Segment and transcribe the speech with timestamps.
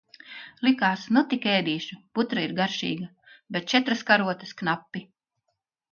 [0.67, 3.11] Likās, nu tik ēdīšu, putra ir garšīga,
[3.57, 5.05] bet četras karotes knapi.